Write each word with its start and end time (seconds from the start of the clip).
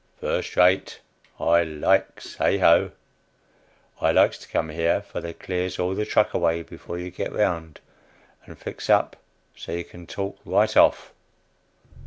]First 0.19 0.55
rate. 0.55 0.99
I 1.39 1.63
likes 1.63 2.37
heigho! 2.37 2.89
I 3.99 4.11
likes 4.11 4.39
to 4.39 4.47
come 4.47 4.69
here, 4.69 5.03
for 5.03 5.21
they 5.21 5.31
clears 5.33 5.77
all 5.77 5.93
the 5.93 6.05
truck 6.07 6.33
away 6.33 6.63
before 6.63 6.97
you 6.97 7.11
get 7.11 7.31
round, 7.31 7.79
and 8.43 8.57
fix 8.57 8.89
up 8.89 9.15
so 9.55 9.73
you 9.73 9.83
can 9.83 10.07
talk 10.07 10.39
right 10.43 10.75
off. 10.75 11.13